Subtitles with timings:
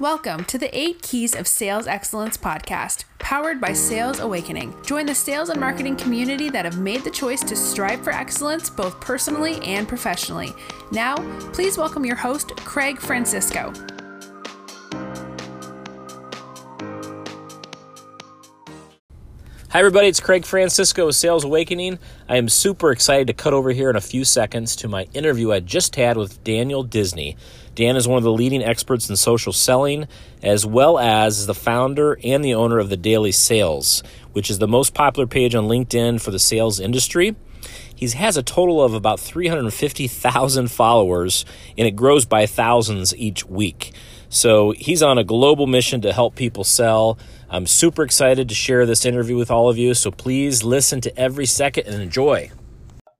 [0.00, 4.72] Welcome to the 8 Keys of Sales Excellence podcast, powered by Sales Awakening.
[4.86, 8.70] Join the sales and marketing community that have made the choice to strive for excellence
[8.70, 10.54] both personally and professionally.
[10.92, 11.16] Now,
[11.52, 13.72] please welcome your host, Craig Francisco.
[19.70, 20.06] Hi, everybody.
[20.06, 21.98] It's Craig Francisco with Sales Awakening.
[22.28, 25.52] I am super excited to cut over here in a few seconds to my interview
[25.52, 27.36] I just had with Daniel Disney.
[27.78, 30.08] Dan is one of the leading experts in social selling,
[30.42, 34.66] as well as the founder and the owner of the Daily Sales, which is the
[34.66, 37.36] most popular page on LinkedIn for the sales industry.
[37.94, 41.44] He has a total of about 350,000 followers,
[41.76, 43.92] and it grows by thousands each week.
[44.28, 47.16] So he's on a global mission to help people sell.
[47.48, 49.94] I'm super excited to share this interview with all of you.
[49.94, 52.50] So please listen to every second and enjoy.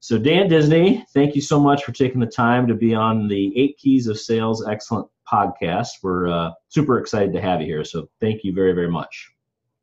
[0.00, 3.52] So, Dan Disney, thank you so much for taking the time to be on the
[3.58, 5.88] Eight Keys of Sales Excellent podcast.
[6.02, 7.84] We're uh, super excited to have you here.
[7.84, 9.30] So, thank you very, very much.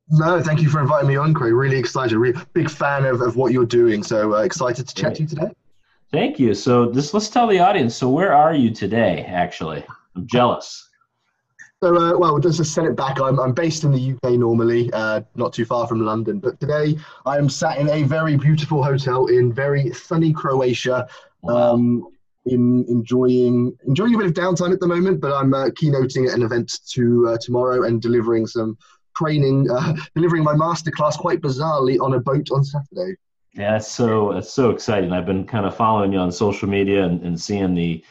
[0.10, 1.54] No, thank you for inviting me on, Craig.
[1.54, 2.18] Really excited.
[2.18, 4.04] Really big fan of, of what you're doing.
[4.04, 5.16] So, uh, excited to chat Great.
[5.16, 5.56] to you today.
[6.12, 6.54] Thank you.
[6.54, 7.96] So, just let's tell the audience.
[7.96, 9.84] So, where are you today, actually?
[10.16, 10.85] I'm jealous.
[11.84, 14.90] So, uh, well, just to set it back, I'm, I'm based in the UK normally,
[14.94, 16.40] uh, not too far from London.
[16.40, 21.08] But today I am sat in a very beautiful hotel in very sunny Croatia,
[21.48, 22.08] um,
[22.46, 25.20] in enjoying enjoying a bit of downtime at the moment.
[25.20, 28.78] But I'm uh, keynoting at an event to uh, tomorrow and delivering some
[29.18, 33.16] training, uh, delivering my masterclass quite bizarrely on a boat on Saturday.
[33.54, 35.12] Yeah, that's so that's so exciting.
[35.12, 38.04] I've been kind of following you on social media and, and seeing the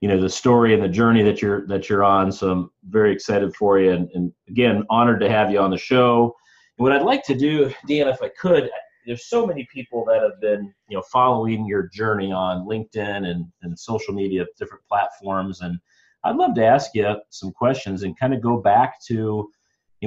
[0.00, 2.30] you know the story and the journey that you're that you're on.
[2.30, 5.78] So I'm very excited for you, and, and again, honored to have you on the
[5.78, 6.34] show.
[6.78, 8.70] And what I'd like to do, Dan, if I could,
[9.06, 13.46] there's so many people that have been you know following your journey on LinkedIn and,
[13.62, 15.78] and social media, different platforms, and
[16.24, 19.50] I'd love to ask you some questions and kind of go back to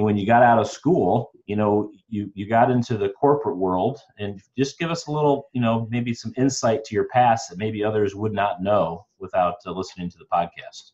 [0.00, 3.56] know, when you got out of school, you know, you, you got into the corporate
[3.56, 7.50] world and just give us a little, you know, maybe some insight to your past
[7.50, 10.92] that maybe others would not know without uh, listening to the podcast.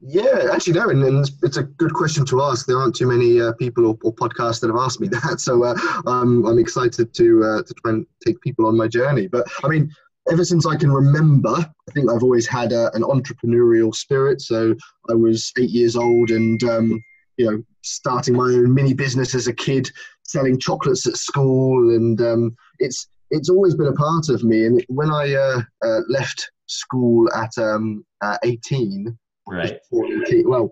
[0.00, 2.66] Yeah, actually, no, and, and, it's a good question to ask.
[2.66, 5.64] There aren't too many uh, people or, or, podcasts that have asked me that, so
[5.64, 9.26] uh, um, I'm excited to uh, to try and take people on my journey.
[9.28, 9.92] But I mean,
[10.30, 14.40] ever since I can remember, I think I've always had a, an entrepreneurial spirit.
[14.40, 14.74] So
[15.10, 17.02] I was eight years old, and um,
[17.42, 19.90] you know, starting my own mini business as a kid,
[20.22, 24.66] selling chocolates at school, and um, it's it's always been a part of me.
[24.66, 29.16] And when I uh, uh, left school at um, uh, 18,
[29.48, 29.78] right?
[29.92, 30.70] 18, well,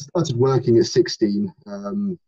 [0.00, 1.52] started working at 16.
[1.66, 2.18] Um,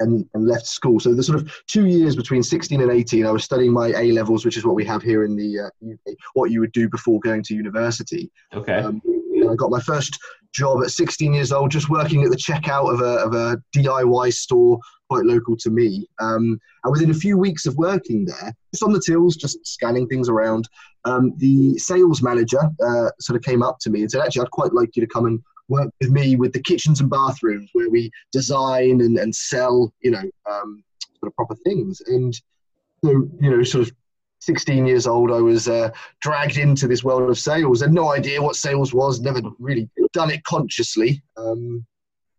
[0.00, 0.98] and, and left school.
[0.98, 4.10] So the sort of two years between 16 and 18, I was studying my A
[4.10, 6.88] levels, which is what we have here in the uh, UK, what you would do
[6.88, 8.28] before going to university.
[8.52, 8.80] Okay.
[8.80, 9.00] Um,
[9.48, 10.18] I got my first
[10.52, 14.32] job at 16 years old, just working at the checkout of a, of a DIY
[14.32, 14.78] store
[15.08, 16.06] quite local to me.
[16.20, 20.06] Um, and within a few weeks of working there, just on the tills, just scanning
[20.08, 20.68] things around,
[21.04, 24.50] um, the sales manager uh, sort of came up to me and said, Actually, I'd
[24.50, 27.90] quite like you to come and work with me with the kitchens and bathrooms where
[27.90, 30.82] we design and, and sell, you know, um,
[31.20, 32.00] sort of proper things.
[32.06, 32.34] And
[33.04, 33.10] so,
[33.40, 33.94] you know, sort of
[34.44, 35.90] 16 years old, I was uh,
[36.20, 37.80] dragged into this world of sales.
[37.80, 39.20] Had no idea what sales was.
[39.20, 41.22] Never really done it consciously.
[41.36, 41.84] Um,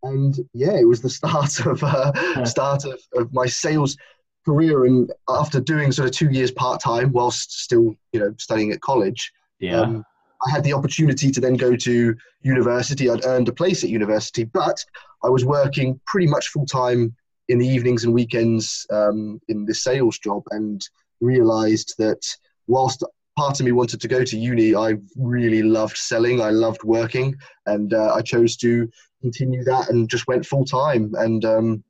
[0.03, 3.97] and yeah, it was the start of uh, start of, of my sales
[4.45, 4.85] career.
[4.85, 8.81] And after doing sort of two years part time whilst still, you know, studying at
[8.81, 9.81] college, yeah.
[9.81, 10.05] Um,
[10.45, 13.09] I had the opportunity to then go to university.
[13.09, 14.83] I'd earned a place at university, but
[15.23, 17.15] I was working pretty much full time
[17.47, 20.81] in the evenings and weekends um, in this sales job, and
[21.21, 22.21] realized that
[22.67, 23.03] whilst
[23.35, 26.41] part of me wanted to go to uni, I really loved selling.
[26.41, 28.89] I loved working, and uh, I chose to
[29.21, 31.13] continue that and just went full time.
[31.17, 31.83] And um,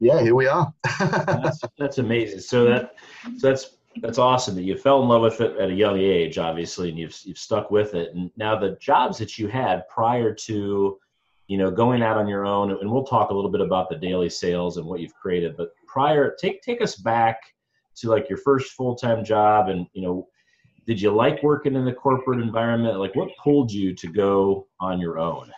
[0.00, 0.72] yeah, here we are.
[1.00, 2.40] that's, that's, amazing.
[2.40, 2.94] So that
[3.38, 6.38] so that's that's awesome that you fell in love with it at a young age,
[6.38, 8.14] obviously, and you've you've stuck with it.
[8.14, 10.98] And now the jobs that you had prior to
[11.48, 13.96] you know going out on your own, and we'll talk a little bit about the
[13.96, 15.56] daily sales and what you've created.
[15.56, 17.40] But prior, take take us back
[17.96, 20.26] to like your first full-time job and you know
[20.86, 25.00] did you like working in the corporate environment like what pulled you to go on
[25.00, 25.50] your own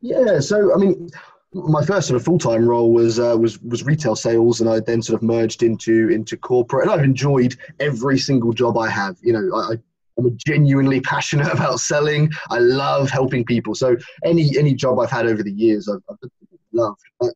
[0.00, 1.08] yeah so i mean
[1.54, 5.02] my first sort of full-time role was uh, was was retail sales and i then
[5.02, 9.32] sort of merged into into corporate and i've enjoyed every single job i have you
[9.32, 9.76] know i
[10.18, 12.30] I'm genuinely passionate about selling.
[12.50, 13.74] I love helping people.
[13.74, 16.30] So any any job I've had over the years, I've, I've
[16.72, 17.00] loved.
[17.20, 17.34] But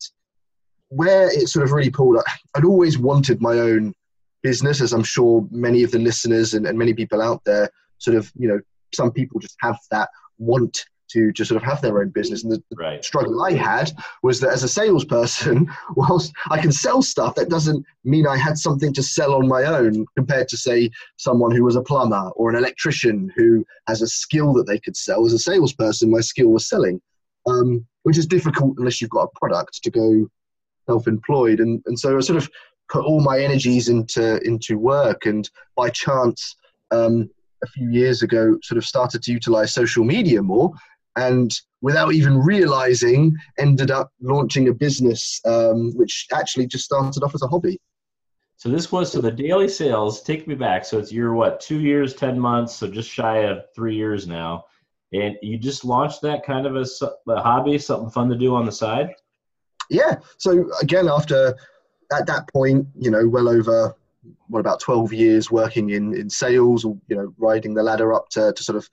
[0.96, 2.18] where it sort of really pulled,
[2.54, 3.92] I'd always wanted my own
[4.42, 8.16] business, as I'm sure many of the listeners and, and many people out there sort
[8.16, 8.60] of, you know,
[8.94, 10.08] some people just have that
[10.38, 12.42] want to just sort of have their own business.
[12.42, 13.04] And the, Right.
[13.04, 17.84] struggle I had was that as a salesperson, whilst I can sell stuff, that doesn't
[18.04, 21.76] mean I had something to sell on my own compared to, say, someone who was
[21.76, 25.26] a plumber or an electrician who has a skill that they could sell.
[25.26, 27.00] As a salesperson, my skill was selling,
[27.46, 30.28] um, which is difficult unless you've got a product to go
[30.86, 31.60] self-employed.
[31.60, 32.48] And, and so I sort of
[32.88, 36.56] put all my energies into into work and by chance
[36.90, 37.28] um,
[37.62, 40.72] a few years ago sort of started to utilize social media more
[41.16, 47.34] and without even realizing ended up launching a business um, which actually just started off
[47.34, 47.78] as a hobby
[48.56, 50.22] So this was so the daily sales.
[50.22, 50.84] Take me back.
[50.84, 54.64] So it's you're what two years, ten months, so just shy of three years now,
[55.12, 56.86] and you just launched that kind of a
[57.40, 59.10] hobby, something fun to do on the side.
[59.90, 60.16] Yeah.
[60.38, 61.56] So again after
[62.12, 63.94] at that point you know well over
[64.48, 68.28] what about 12 years working in in sales or you know riding the ladder up
[68.28, 68.88] to, to sort of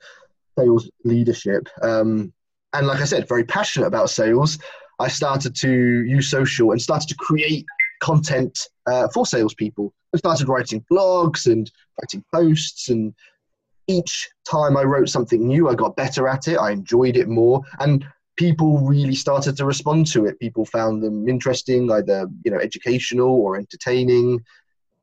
[0.58, 2.32] sales leadership um,
[2.72, 4.58] and like i said very passionate about sales
[4.98, 5.70] i started to
[6.04, 7.64] use social and started to create
[8.04, 9.92] content uh, for salespeople.
[10.14, 11.70] I started writing blogs and
[12.00, 13.14] writing posts and
[13.86, 16.56] each time i wrote something new i got better at it.
[16.56, 17.62] I enjoyed it more.
[17.80, 20.40] And people really started to respond to it.
[20.40, 24.42] People found them interesting, either you know educational or entertaining,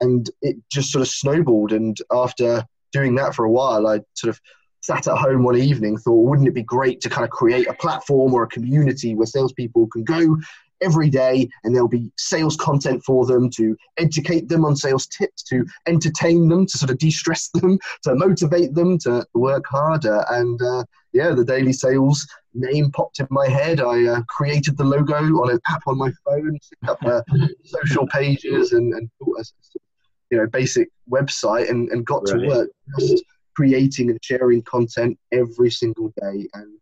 [0.02, 1.72] and it just sort of snowballed.
[1.72, 4.42] And after doing that for a while, I sort of
[4.82, 7.74] sat at home one evening, thought, wouldn't it be great to kind of create a
[7.74, 10.38] platform or a community where salespeople can go
[10.82, 15.44] every day and there'll be sales content for them to educate them on sales tips,
[15.44, 20.26] to entertain them, to sort of de-stress them, to motivate them to work harder.
[20.30, 20.84] And uh,
[21.14, 23.80] yeah, the daily sales name popped in my head.
[23.80, 27.22] I uh, created the logo on an app on my phone, set up uh,
[27.66, 29.10] social pages, and, and
[30.30, 32.42] you know basic website, and, and got Right.
[32.42, 32.70] to work
[33.00, 33.24] just
[33.56, 36.48] creating and sharing content every single day.
[36.54, 36.78] And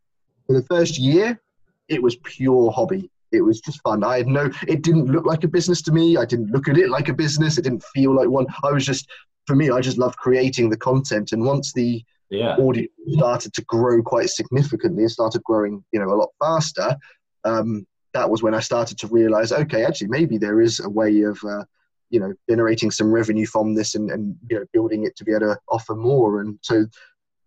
[0.45, 1.39] for the first year,
[1.87, 3.09] it was pure hobby.
[3.31, 4.03] It was just fun.
[4.03, 4.49] I had no.
[4.67, 6.17] It didn't look like a business to me.
[6.17, 7.57] I didn't look at it like a business.
[7.57, 8.47] It didn't feel like one.
[8.63, 9.07] I was just,
[9.45, 11.31] for me, I just loved creating the content.
[11.31, 12.55] And once the Yeah.
[12.57, 16.95] audience started to grow quite significantly and started growing, you know, a lot faster,
[17.43, 21.21] um, that was when I started to realize, okay, actually, maybe there is a way
[21.21, 21.63] of, uh,
[22.09, 25.31] you know, generating some revenue from this and, and you know, building it to be
[25.31, 26.41] able to offer more.
[26.41, 26.85] And so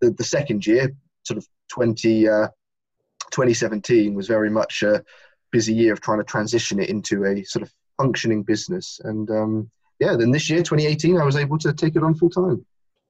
[0.01, 0.93] the, the second year,
[1.25, 2.49] sort of 20, uh,
[3.31, 5.03] 2017, was very much a
[5.53, 9.01] busy year of trying to transition it into a sort of functioning business.
[9.05, 9.71] And um,
[10.01, 12.65] yeah, then this year, 2018, I was able to take it on full time.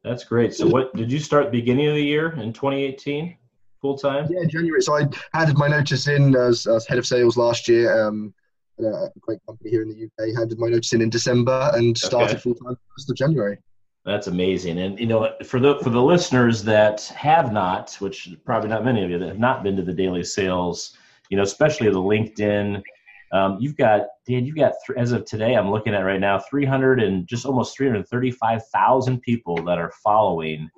[0.04, 0.52] That's great.
[0.52, 3.36] So what did you start beginning of the year in 2018,
[3.80, 4.26] full time?
[4.28, 4.82] Yeah, January.
[4.82, 8.06] So I handed my notice in as, as head of sales last year.
[8.06, 8.34] Um,
[8.78, 10.36] at a great company here in the UK.
[10.36, 12.40] Handed my notice in in December and started Okay.
[12.40, 13.58] full time first of January.
[14.04, 14.78] That's amazing.
[14.80, 19.04] And you know, for the for the listeners that have not, which probably not many
[19.04, 20.96] of you that have not been to the daily sales,
[21.32, 22.82] you know, especially the LinkedIn,
[23.32, 26.38] um, you've got Dan, you've got th- as of today, I'm looking at right now,
[26.38, 30.68] 300 and just almost 335,000 people that are following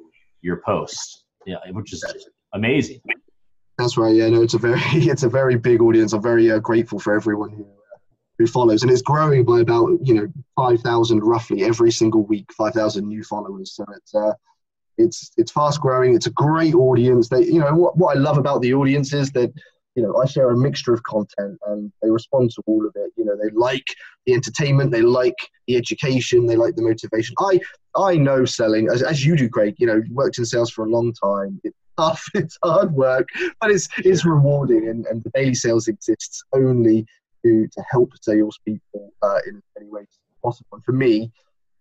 [0.42, 1.24] your posts.
[1.44, 2.04] Yeah, which is
[2.52, 3.00] amazing.
[3.78, 4.14] That's right.
[4.14, 6.12] Yeah, no, it's a very it's a very big audience.
[6.12, 7.98] I'm very uh, grateful for everyone who uh,
[8.38, 12.46] who follows, and it's growing by about you know five thousand roughly every single week.
[12.56, 13.74] Five thousand new followers.
[13.74, 14.32] So it's uh,
[14.98, 16.14] it's it's fast growing.
[16.14, 17.28] It's a great audience.
[17.28, 19.52] They you know what what I love about the audience is that
[19.94, 23.12] you know I share a mixture of content and they respond to all of it.
[23.16, 23.86] You know they like
[24.26, 27.34] the entertainment, they like the education, they like the motivation.
[27.38, 27.60] I
[27.96, 29.76] I know selling as as you do, Craig.
[29.78, 31.60] You know worked in sales for a long time.
[31.64, 32.24] It's tough.
[32.34, 33.28] It's hard work
[33.60, 37.06] but it's it's rewarding and, and the daily sales exists only
[37.44, 40.68] to, to help salespeople uh, in as many ways as possible.
[40.72, 41.30] And for me,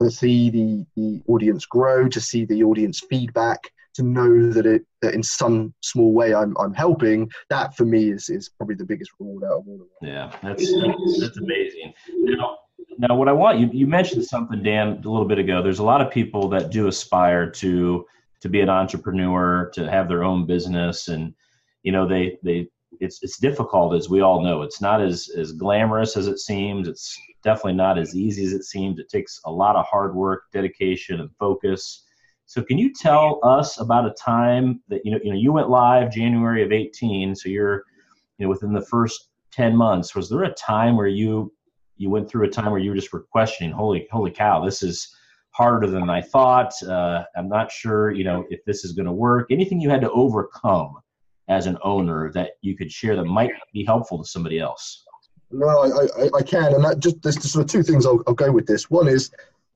[0.01, 3.59] to see the, the audience grow, to see the audience feedback,
[3.95, 8.11] to know that it that in some small way I'm I'm helping, that for me
[8.11, 10.07] is is probably the biggest reward out of all of it.
[10.07, 11.93] Yeah, that's that's, that's amazing.
[12.09, 12.57] Now,
[12.97, 15.61] now, what I want you you mentioned something, Dan, a little bit ago.
[15.61, 18.05] There's a lot of people that do aspire to
[18.41, 21.33] to be an entrepreneur, to have their own business, and
[21.83, 22.67] you know they they
[22.99, 24.61] it's it's difficult as we all know.
[24.61, 26.87] It's not as as glamorous as it seems.
[26.87, 28.99] It's definitely not as easy as it seems.
[28.99, 32.03] It takes a lot of hard work, dedication, and focus.
[32.45, 35.69] So, can you tell us about a time that you know you know you went
[35.69, 37.83] live January of 18, so you're
[38.37, 40.15] you know within the first 10 months.
[40.15, 41.53] Was there a time where you
[41.97, 44.81] you went through a time where you were just were questioning holy holy cow this
[44.81, 45.15] is
[45.51, 46.73] harder than i thought.
[46.83, 49.47] Uh, i'm not sure you know if this is going to work.
[49.51, 50.97] Anything you had to overcome
[51.49, 55.03] as an owner that you could share that might be helpful to somebody else?
[55.51, 58.33] No, I, I, I can, and that just there's sort of two things I'll, I'll
[58.33, 58.89] go with this.
[58.89, 59.29] One is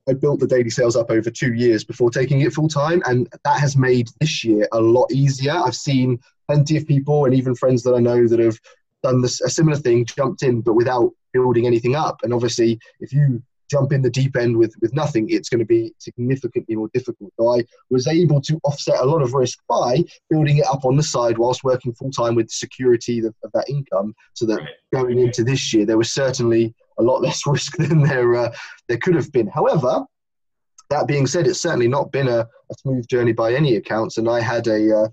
[0.07, 3.27] I built the daily sales up over two years before taking it full time, and
[3.43, 5.53] that has made this year a lot easier.
[5.53, 8.59] I've seen plenty of people and even friends that I know that have
[9.03, 12.19] done this, a similar thing, jumped in, but without building anything up.
[12.23, 15.65] And obviously, if you jump in the deep end with, with nothing, it's going to
[15.65, 17.31] be significantly more difficult.
[17.39, 20.95] So I was able to offset a lot of risk by building it up on
[20.95, 24.59] the side whilst working full time with the security of, of, that income, so that
[24.59, 24.69] right.
[24.93, 28.53] going into this year there was certainly a lot less risk than there uh,
[28.87, 29.47] there could have been.
[29.47, 30.05] However,
[30.89, 34.29] that being said, it's certainly not been a, a smooth journey by any accounts, and
[34.29, 35.07] I had a uh,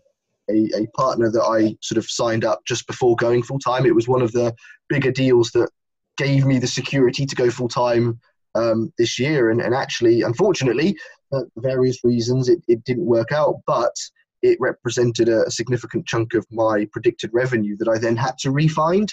[0.51, 3.87] a, a, partner that I sort of signed up just before going full time.
[3.87, 4.55] It was one of the
[4.89, 5.71] bigger deals that
[6.17, 8.21] gave me the security to go full time
[8.55, 9.51] um, this year.
[9.51, 10.97] And, and actually, unfortunately,
[11.31, 13.57] for various reasons, it, it didn't work out.
[13.67, 13.95] But
[14.43, 18.51] it represented a, a, significant chunk of my predicted revenue that I then had to
[18.51, 19.09] refind.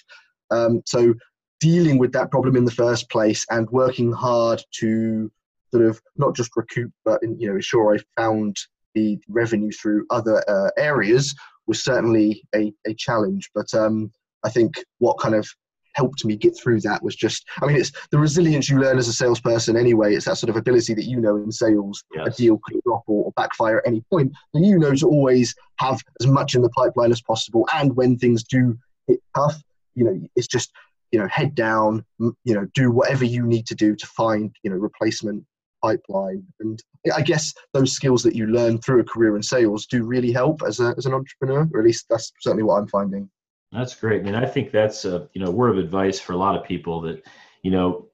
[0.51, 1.13] Um, so
[1.62, 5.32] dealing with that problem in the first place and working hard to
[5.72, 8.58] sort of not just recoup, but you know ensure I found
[8.94, 11.34] the revenue through other uh, areas
[11.68, 13.50] was certainly a, a challenge.
[13.56, 14.12] But um,
[14.44, 15.48] I think what kind of
[15.94, 19.10] helped me get through that was just i mean it's the resilience you learn as
[19.10, 22.27] a salesperson anyway it's that sort of ability that you know in sales yes.
[22.27, 25.53] a deal could drop or, or, backfire at any point and you know to always
[25.80, 28.77] have as much in the pipeline as possible and when things do
[29.08, 29.62] hit tough
[29.96, 30.72] you know it's just
[31.12, 34.70] you know head down you know do whatever you need to do to find you
[34.70, 35.44] know replacement
[35.84, 36.82] pipeline and
[37.15, 40.62] i guess those skills that you learn through a career in sales do really help
[40.65, 43.30] as, a, as an entrepreneur or at least that's certainly what i'm finding
[43.72, 44.22] that's great.
[44.22, 46.63] I mean, I think that's a you know word of advice for a lot of
[46.65, 47.24] people that
[47.63, 48.08] you know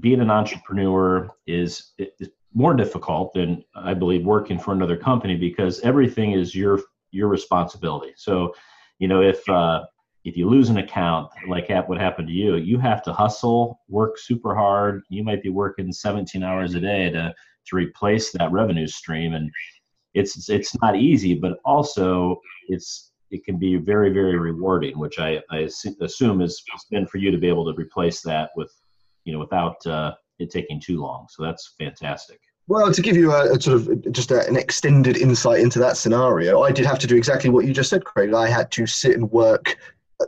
[0.00, 5.80] being an entrepreneur is, is more difficult than I believe working for another company because
[5.80, 6.80] everything is your
[7.10, 8.12] your responsibility.
[8.16, 8.54] So,
[8.98, 9.84] you know, if uh,
[10.28, 14.18] if you lose an account like what happened to you, you have to hustle, work
[14.18, 15.02] super hard.
[15.08, 17.34] You might be working 17 hours a day to
[17.68, 19.50] to replace that revenue stream, and
[20.14, 25.40] it's it's not easy, but also it's it can be very, very rewarding, which I,
[25.50, 25.68] I
[26.00, 28.72] assume is been for you to be able to replace that with,
[29.24, 31.26] you know, without uh, it taking too long.
[31.28, 32.40] So that's fantastic.
[32.68, 35.96] Well, to give you a, a sort of just a, an extended insight into that
[35.96, 38.34] scenario, I did have to do exactly what you just said, Craig.
[38.34, 39.76] I had to sit and work,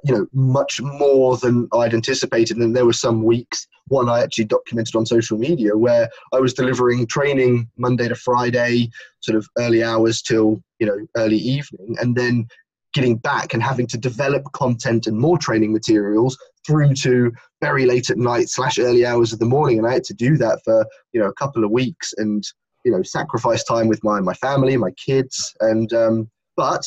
[0.04, 2.56] you know, much more than I'd anticipated.
[2.56, 6.54] And there were some weeks, one I actually documented on social media, where I was
[6.54, 12.16] delivering training Monday to Friday, sort of early hours till you know early evening, and
[12.16, 12.46] then
[12.92, 18.10] getting back and having to develop content and more training materials through to very late
[18.10, 20.84] at night slash early hours of the morning and i had to do that for
[21.12, 22.44] you know a couple of weeks and
[22.84, 26.82] you know sacrifice time with my my family my kids and um, but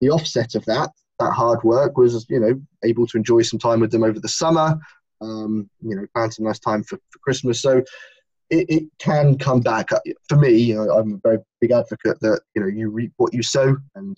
[0.00, 3.80] the offset of that that hard work was you know able to enjoy some time
[3.80, 4.78] with them over the summer
[5.20, 7.82] um, you know plan some nice time for, for christmas so
[8.48, 9.88] it, it, can come back
[10.28, 13.34] for me you know, i'm a very big advocate that you know you reap what
[13.34, 14.16] you sow and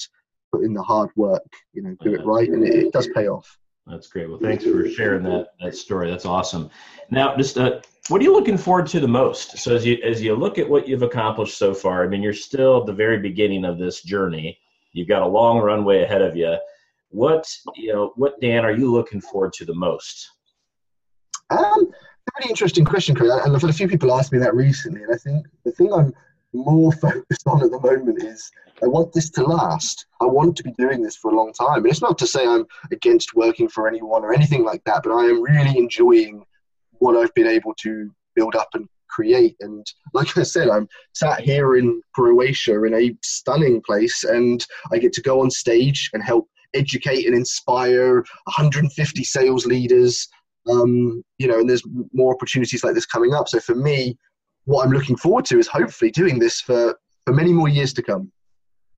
[0.52, 3.28] put in the hard work, you know, do it right, and it, it does pay
[3.28, 3.58] off.
[3.86, 4.28] That's great.
[4.28, 6.10] Well, thanks for sharing that that story.
[6.10, 6.70] That's awesome.
[7.10, 9.58] Now, just uh, what are you looking forward to the most?
[9.58, 12.34] So as you as you look at what you've accomplished so far, I mean, you're
[12.34, 14.58] still at the very beginning of this journey.
[14.92, 16.56] You've got a long runway ahead of you.
[17.10, 20.30] What you know, what Dan are you looking forward to the most?
[21.50, 21.90] Um,
[22.38, 23.30] really interesting question, Chris.
[23.30, 25.92] And I've had a few people ask me that recently, and I think the thing
[25.92, 26.12] I'm
[26.52, 28.50] more focused on at the moment is
[28.82, 30.06] I want this to last.
[30.20, 31.78] I want to be doing this for a long time.
[31.78, 35.12] And it's not to say I'm against working for anyone or anything like that, but
[35.12, 36.44] I am really enjoying
[36.92, 39.56] what I've been able to build up and create.
[39.60, 39.84] And
[40.14, 45.12] like I said, I'm sat here in Croatia in a stunning place, and I get
[45.14, 50.28] to go on stage and help educate and inspire 150 sales leaders.
[50.68, 51.82] Um, you know, and there's
[52.12, 53.48] more opportunities like this coming up.
[53.48, 54.18] So for me,
[54.64, 58.02] what I'm looking forward to is hopefully doing this for, for many more years to
[58.02, 58.30] come.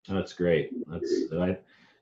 [0.08, 0.70] That's great.
[0.88, 1.56] That's I,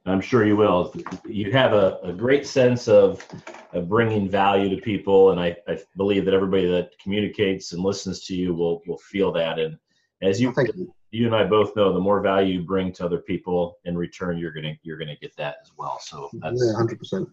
[0.06, 0.94] I'm sure you will.
[1.26, 3.26] You have a, a great sense of,
[3.72, 8.24] of bringing value to people, and I, I believe that everybody that communicates and listens
[8.26, 9.58] to you will will feel that.
[9.58, 9.76] And
[10.22, 13.18] as you, you, you and I both know, the more value you bring to other
[13.18, 15.98] people, in return, you're gonna you're gonna get that as well.
[16.00, 17.28] So that's yeah, hundred percent.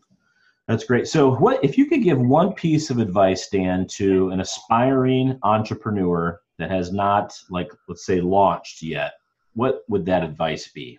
[0.67, 1.07] That's great.
[1.07, 6.41] So, what if you could give one piece of advice, Dan, to an aspiring entrepreneur
[6.57, 9.13] that has not, like, let's say, launched yet?
[9.53, 10.97] What would that advice be?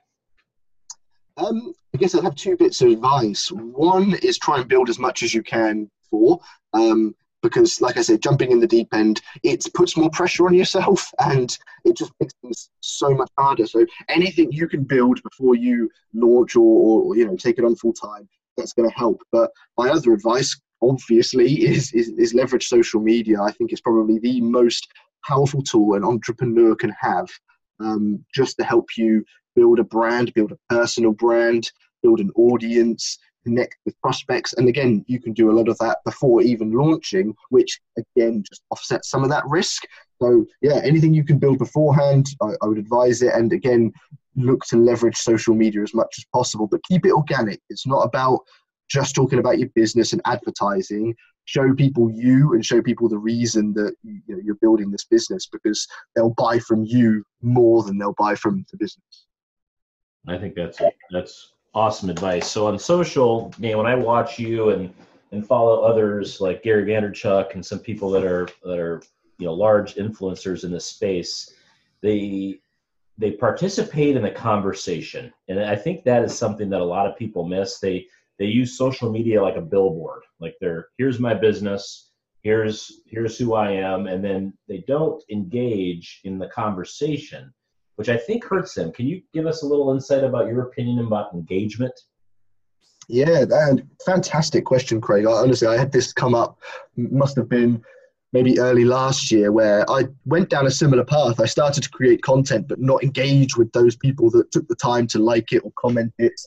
[1.37, 3.51] Um, I guess I'd have two bits of advice.
[3.51, 6.41] One is try and build as much as you can for,
[6.73, 10.55] um, because, like I said, jumping in the deep end, it puts more pressure on
[10.55, 13.67] yourself and it just makes things so much harder.
[13.67, 17.77] So, anything you can build before you launch or, or you know take it on
[17.77, 19.23] full time, that's going to help.
[19.33, 23.41] But my other advice, obviously, is, is, is leverage social media.
[23.41, 24.87] I think it's probably the most
[25.27, 27.29] powerful tool an entrepreneur can have
[27.81, 29.25] um, just to help you
[29.55, 31.71] build a brand, build a personal brand,
[32.03, 34.55] build an audience, connect with prospects.
[34.55, 38.63] And again, you can do a lot of that before even launching, which again just
[38.71, 39.85] offsets some of that risk.
[40.21, 43.33] So, yeah, anything you can build beforehand, I, I would advise it.
[43.35, 43.93] And again,
[44.35, 47.61] look to leverage social media as much as possible, but keep it organic.
[47.71, 48.41] It's not about
[48.89, 51.15] just talking about your business and advertising.
[51.45, 55.47] Show people you and show people the reason that you know, you're building this business
[55.47, 59.27] because they'll buy from you more than they'll buy from the business.
[60.27, 60.95] I think that's it.
[61.13, 62.51] that's awesome advice.
[62.51, 64.93] So on social, man, when I watch you and
[65.33, 69.03] and follow others like Gary Vaynerchuk and some people that are that are
[69.39, 71.53] you know large influencers in this space,
[72.01, 72.59] they
[73.19, 77.19] they participate in the conversation, and I think that is something that a lot of
[77.19, 77.79] people miss.
[77.79, 78.07] They
[78.39, 82.11] they use social media like a billboard, like they're here's my business,
[82.43, 87.53] here's here's who I am, and then they don't engage in the conversation
[87.97, 88.93] which I think hurts them.
[88.93, 91.93] Can you give us a little insight about your opinion about engagement?
[93.09, 93.45] Yeah,
[94.05, 95.27] fantastic question, Craig.
[95.27, 96.59] I, honestly, I had this come up,
[96.97, 97.83] must have been
[98.33, 101.41] maybe early last year, where I went down a similar path.
[101.41, 105.07] I started to create content, but not engage with those people that took the time
[105.09, 106.39] to like it or comment it.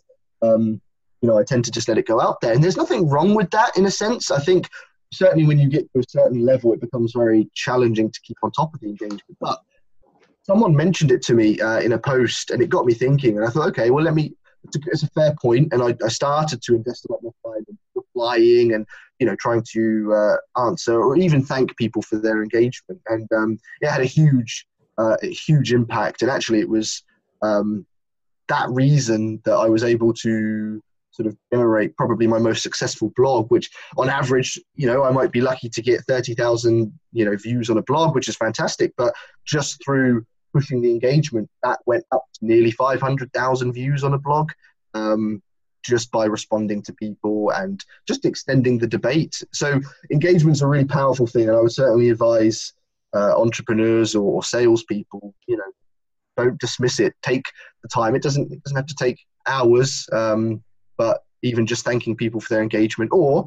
[0.42, 0.82] Um,
[1.22, 2.54] you know, I tend to just let it go out there.
[2.54, 4.30] And there's nothing wrong with that in a sense.
[4.30, 4.70] I think
[5.12, 8.52] certainly when you get to a certain level, it becomes very challenging to keep on
[8.52, 9.38] top of the engagement.
[9.40, 9.60] But
[10.44, 13.46] someone mentioned it to me uh, in a post and it got me thinking and
[13.46, 16.76] i thought okay well let me it's a fair point and I, I started to
[16.76, 18.86] invest a lot more time in replying and
[19.20, 23.60] you know trying to uh, answer or even thank people for their engagement and um,
[23.82, 24.66] it had a huge
[24.98, 27.04] uh, a huge impact and actually it was
[27.42, 27.86] um,
[28.48, 30.82] that reason that i was able to
[31.12, 35.32] sort of generate probably my most successful blog which on average you know i might
[35.32, 39.14] be lucky to get 30,000 you know views on a blog which is fantastic but
[39.46, 40.24] just through
[40.54, 44.52] pushing the engagement, that went up to nearly 500,000 views on a blog
[44.94, 45.42] um,
[45.84, 49.42] just by responding to people and just extending the debate.
[49.54, 49.80] So
[50.12, 52.74] engagement's a really powerful thing, and I would certainly advise
[53.14, 55.64] uh, entrepreneurs or, or salespeople, you know,
[56.38, 57.14] don't dismiss it.
[57.22, 57.46] Take
[57.82, 58.16] the time.
[58.16, 60.64] It doesn't it doesn't have to take hours, um,
[61.00, 63.46] but even just thanking people for their engagement or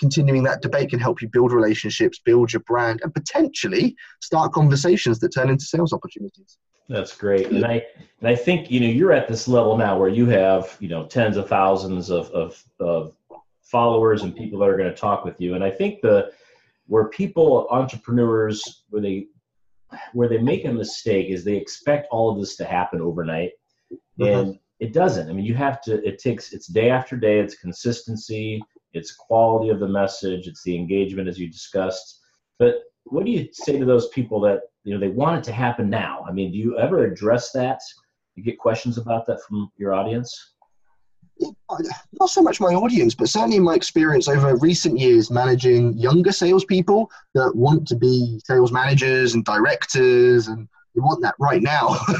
[0.00, 5.18] continuing that debate can help you build relationships, build your brand, and potentially start conversations
[5.20, 6.58] that turn into sales opportunities.
[6.88, 7.84] That's great, and I
[8.20, 11.06] and I think you know you're at this level now where you have you know
[11.06, 13.14] tens of thousands of of, of
[13.62, 16.32] followers and people that are going to talk with you, and I think the
[16.86, 19.26] where people entrepreneurs where they
[20.14, 23.50] where they make a mistake is they expect all of this to happen overnight,
[23.92, 24.22] mm-hmm.
[24.22, 25.28] and it doesn't.
[25.28, 26.06] I mean, you have to.
[26.06, 26.52] It takes.
[26.52, 27.40] It's day after day.
[27.40, 28.62] It's consistency
[28.92, 32.20] it's quality of the message, it's the engagement as you discussed.
[32.58, 35.52] But what do you say to those people that you know they want it to
[35.52, 36.24] happen now?
[36.28, 37.80] I mean, do you ever address that?
[38.34, 40.52] You get questions about that from your audience?
[42.20, 47.10] Not so much my audience, but certainly my experience over recent years managing younger salespeople
[47.34, 50.68] that want to be sales managers and directors and
[51.00, 51.96] want that right now.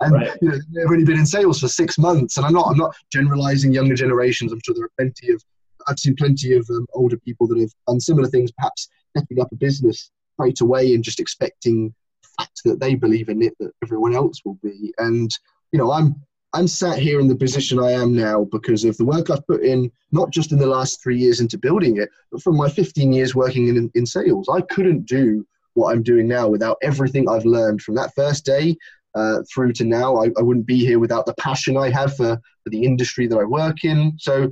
[0.00, 0.36] and right.
[0.40, 2.36] You know, they've only been in sales for six months.
[2.36, 4.52] And I'm not I'm not generalizing younger generations.
[4.52, 5.42] I'm sure there are plenty of
[5.86, 9.50] I've seen plenty of um, older people that have done similar things, perhaps setting up
[9.52, 13.72] a business straight away and just expecting the fact that they believe in it that
[13.82, 14.92] everyone else will be.
[14.98, 15.30] And
[15.72, 16.16] you know, I'm
[16.54, 19.62] I'm sat here in the position I am now because of the work I've put
[19.62, 23.12] in, not just in the last three years into building it, but from my 15
[23.12, 24.48] years working in, in sales.
[24.48, 25.46] I couldn't do
[25.78, 28.76] what I'm doing now without everything I've learned from that first day
[29.14, 30.16] uh, through to now.
[30.16, 33.38] I, I, wouldn't be here without the passion I have for, for the industry that
[33.38, 34.12] I work in.
[34.18, 34.50] So,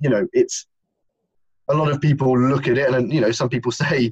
[0.00, 0.66] you know, it's
[1.68, 4.10] a lot of people look at it, and you know, some people say,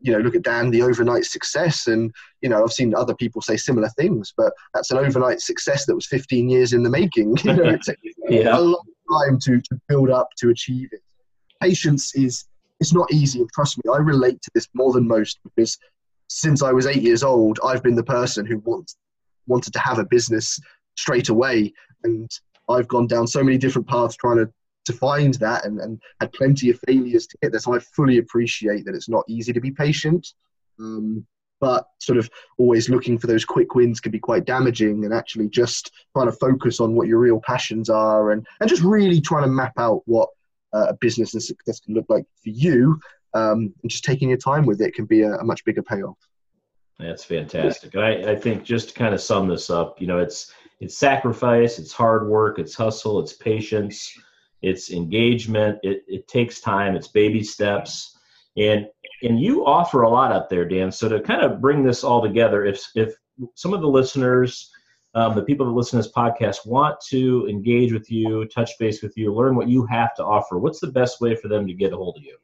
[0.00, 3.42] you know, look at Dan, the overnight success, and you know, I've seen other people
[3.42, 7.36] say similar things, but that's an overnight success that was 15 years in the making.
[7.44, 8.56] You know, it takes yeah.
[8.56, 11.02] a long time to, to build up to achieve it.
[11.60, 12.44] Patience is
[12.80, 15.78] it's not easy, and trust me, I relate to this more than most because
[16.32, 18.96] since I was eight years old, I've been the person who wants
[19.46, 20.58] wanted to have a business
[20.96, 21.72] straight away,
[22.04, 22.30] and
[22.68, 24.50] I've gone down so many different paths trying to
[24.84, 27.60] to find that and, and had plenty of failures to get there.
[27.60, 30.26] So I fully appreciate that it's not easy to be patient.
[30.80, 31.24] Um,
[31.60, 35.48] but sort of always looking for those quick wins can be quite damaging and actually
[35.48, 39.44] just trying to focus on what your real passions are and, and just really trying
[39.44, 40.28] to map out what
[40.72, 42.98] uh, a business and success can look like for you
[43.34, 46.18] um, and just taking your time with it can be a, a much bigger payoff.
[46.98, 47.96] That's fantastic.
[47.96, 51.78] I, I think just to kind of sum this up, you know, it's it's sacrifice,
[51.78, 54.16] it's hard work, it's hustle, it's patience,
[54.62, 58.16] it's engagement it, it takes time it's baby steps
[58.56, 58.86] and
[59.22, 62.22] and you offer a lot up there dan so to kind of bring this all
[62.22, 63.14] together if if
[63.54, 64.70] some of the listeners
[65.14, 69.02] um, the people that listen to this podcast want to engage with you, touch base
[69.02, 71.74] with you, learn what you have to offer, what's the best way for them to
[71.74, 72.34] get a hold of you?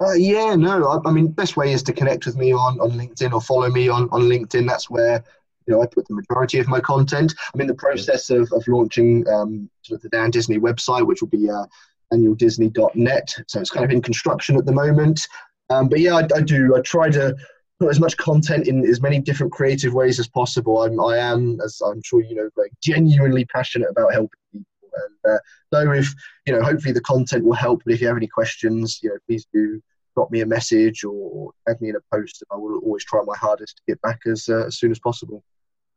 [0.00, 2.92] Uh, yeah, no, I, I mean, best way is to connect with me on, on
[2.92, 4.66] LinkedIn or follow me on, on LinkedIn.
[4.66, 5.22] That's where
[5.66, 7.34] you know I put the majority of my content.
[7.52, 11.20] I'm in the process of, of launching um, sort of the Dan Disney website, which
[11.20, 11.66] will be uh,
[12.12, 13.34] danieldisney.net.
[13.46, 15.28] So it's kind of in construction at the moment.
[15.68, 16.74] Um, but yeah, I, I, do.
[16.74, 17.36] I try to
[17.78, 20.82] put as much content in as many different creative ways as possible.
[20.82, 24.66] I'm, I am, as I'm sure you know, like genuinely passionate about helping people.
[24.94, 25.38] And uh,
[25.70, 26.14] though if
[26.46, 27.82] you know, hopefully the content will help.
[27.84, 29.80] But if you have any questions, you know, please do
[30.14, 33.20] drop me a message or add me in a post, and I will always try
[33.24, 35.42] my hardest to get back as, uh, as soon as possible.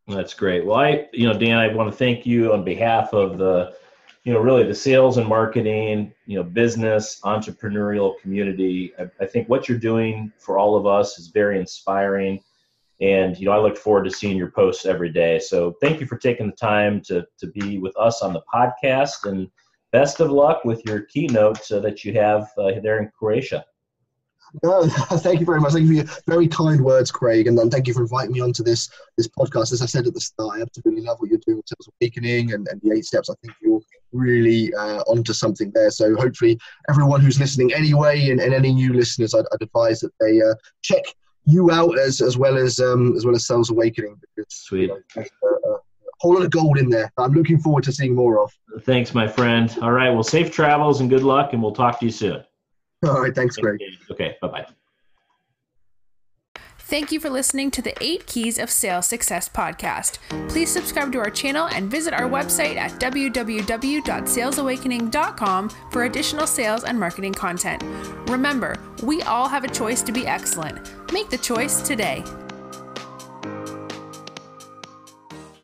[0.07, 0.65] That's great.
[0.65, 3.73] Well, I, you know, Dan, I want to thank you on behalf of the,
[4.25, 8.93] you know, really the sales and marketing, you know, business, entrepreneurial community.
[8.99, 12.41] I, I think what you're doing for all of us is very inspiring.
[13.01, 15.39] And, you know, I look forward to seeing your posts every day.
[15.39, 19.25] So thank you for taking the time to, to be with us on the podcast
[19.25, 19.49] and
[19.91, 23.65] best of luck with your keynote uh, that you have uh, there in Croatia.
[24.61, 25.73] No, thank you very much.
[25.73, 28.41] Thank you for your very kind words, Craig, and um, thank you for inviting me
[28.41, 29.71] onto this this podcast.
[29.71, 32.53] As I said at the start, I absolutely love what you're doing with Sales Awakening
[32.53, 33.29] and, and the eight steps.
[33.29, 35.89] I think you're really uh, onto something there.
[35.89, 40.11] So hopefully, everyone who's listening anyway, and, and any new listeners, I'd, I'd advise that
[40.19, 41.03] they uh, check
[41.45, 44.91] you out as as well as um, as well as Sales Awakening because sweet.
[44.91, 45.77] You know, a, a
[46.19, 47.11] whole lot of gold in there.
[47.17, 48.51] I'm looking forward to seeing more of.
[48.81, 49.75] Thanks, my friend.
[49.81, 52.43] All right, well, safe travels and good luck, and we'll talk to you soon.
[53.03, 53.35] All right.
[53.35, 53.79] Thanks, Greg.
[54.11, 54.37] Okay.
[54.41, 54.65] Bye bye.
[56.85, 60.17] Thank you for listening to the 8 Keys of Sales Success podcast.
[60.49, 66.99] Please subscribe to our channel and visit our website at www.salesawakening.com for additional sales and
[66.99, 67.81] marketing content.
[68.29, 70.91] Remember, we all have a choice to be excellent.
[71.13, 72.21] Make the choice today.